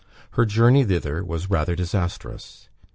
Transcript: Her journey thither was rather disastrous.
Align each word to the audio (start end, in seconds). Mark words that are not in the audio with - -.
Her 0.31 0.45
journey 0.45 0.83
thither 0.83 1.23
was 1.23 1.51
rather 1.51 1.75
disastrous. 1.75 2.69